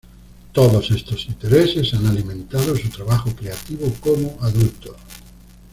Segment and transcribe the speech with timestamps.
[0.51, 4.95] Todos estos intereses han alimentado su trabajo creativo como adulto.